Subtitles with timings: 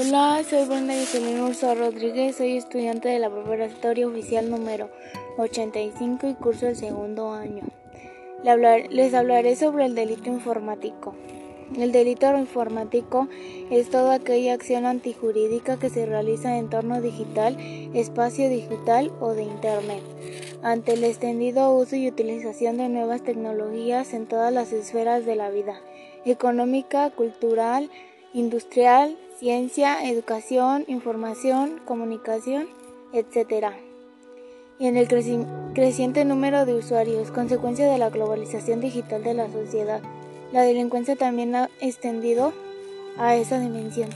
[0.00, 4.88] Hola, soy Brenda Giselina Urso Rodríguez, soy estudiante de la preparatoria oficial número
[5.36, 7.64] 85 y curso el segundo año.
[8.88, 11.14] Les hablaré sobre el delito informático.
[11.76, 13.28] El delito informático
[13.70, 17.58] es toda aquella acción antijurídica que se realiza en entorno digital,
[17.92, 20.02] espacio digital o de Internet,
[20.62, 25.50] ante el extendido uso y utilización de nuevas tecnologías en todas las esferas de la
[25.50, 25.78] vida,
[26.24, 27.90] económica, cultural,
[28.32, 32.68] industrial, ciencia, educación, información, comunicación,
[33.12, 33.72] etc.
[34.78, 35.08] Y en el
[35.74, 40.00] creciente número de usuarios, consecuencia de la globalización digital de la sociedad,
[40.52, 42.52] la delincuencia también ha extendido
[43.18, 44.10] a esa dimensión.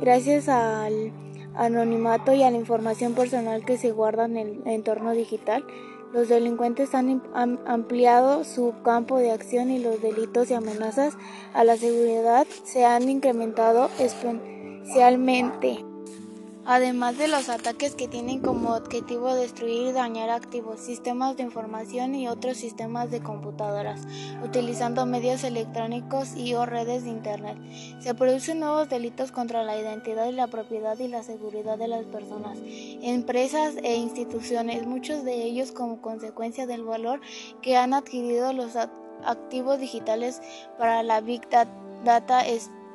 [0.00, 1.12] Gracias al
[1.54, 5.64] anonimato y a la información personal que se guarda en el entorno digital,
[6.14, 7.20] los delincuentes han
[7.66, 11.18] ampliado su campo de acción y los delitos y amenazas
[11.52, 15.84] a la seguridad se han incrementado exponencialmente
[16.66, 22.14] además de los ataques que tienen como objetivo destruir y dañar activos, sistemas de información
[22.14, 24.02] y otros sistemas de computadoras,
[24.42, 27.58] utilizando medios electrónicos y o redes de Internet.
[28.00, 32.06] Se producen nuevos delitos contra la identidad y la propiedad y la seguridad de las
[32.06, 37.20] personas, empresas e instituciones, muchos de ellos como consecuencia del valor
[37.62, 38.76] que han adquirido los
[39.24, 40.40] activos digitales
[40.78, 41.42] para la Big
[42.04, 42.42] Data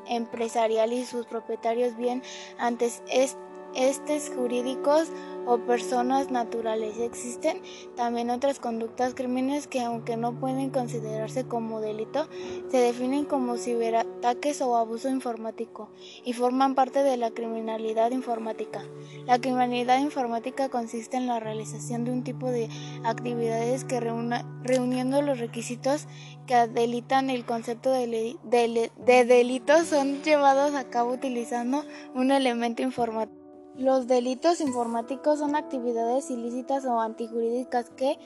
[0.07, 2.23] empresarial y sus propietarios bien
[2.57, 5.09] antes este estes jurídicos
[5.45, 6.99] o personas naturales.
[6.99, 7.61] Existen
[7.95, 12.27] también otras conductas crímenes que aunque no pueden considerarse como delito,
[12.69, 15.89] se definen como ciberataques o abuso informático
[16.23, 18.83] y forman parte de la criminalidad informática.
[19.25, 22.69] La criminalidad informática consiste en la realización de un tipo de
[23.03, 26.07] actividades que reuniendo los requisitos
[26.45, 33.38] que delitan el concepto de, de delitos son llevados a cabo utilizando un elemento informático.
[33.79, 38.19] Los delitos informáticos son actividades ilícitas o antijurídicas que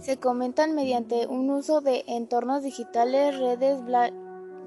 [0.00, 3.80] se comentan mediante un uso de entornos digitales, redes,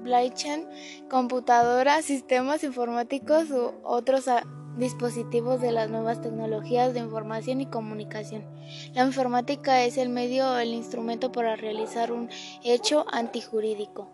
[0.00, 0.64] blockchain,
[1.10, 4.26] computadoras, sistemas informáticos u otros
[4.76, 8.44] dispositivos de las nuevas tecnologías de información y comunicación.
[8.94, 12.30] La informática es el medio o el instrumento para realizar un
[12.62, 14.08] hecho antijurídico.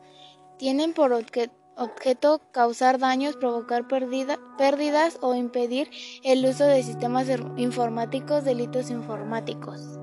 [0.56, 5.90] Tienen por objeto objeto causar daños, provocar pérdidas o impedir
[6.22, 9.98] el uso de sistemas informáticos, delitos informáticos.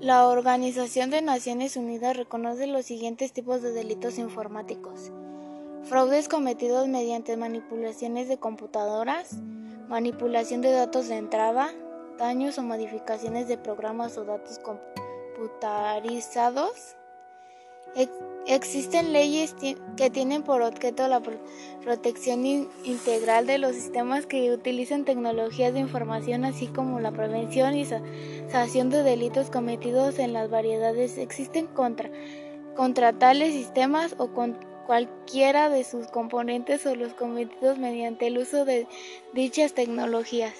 [0.00, 5.12] La Organización de Naciones Unidas reconoce los siguientes tipos de delitos informáticos.
[5.84, 9.36] Fraudes cometidos mediante manipulaciones de computadoras,
[9.88, 11.70] manipulación de datos de entrada,
[12.18, 16.96] daños o modificaciones de programas o datos computarizados,
[18.46, 19.54] existen leyes
[19.96, 21.22] que tienen por objeto la
[21.82, 22.44] protección
[22.84, 27.86] integral de los sistemas que utilizan tecnologías de información, así como la prevención y
[28.50, 31.18] sanción de delitos cometidos en las variedades.
[31.18, 32.10] Existen contra,
[32.76, 38.64] contra tales sistemas o con cualquiera de sus componentes o los cometidos mediante el uso
[38.64, 38.86] de
[39.32, 40.52] dichas tecnologías.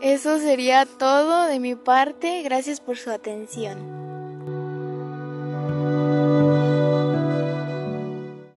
[0.00, 2.42] Eso sería todo de mi parte.
[2.42, 3.99] Gracias por su atención.